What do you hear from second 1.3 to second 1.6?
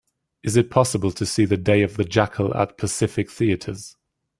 The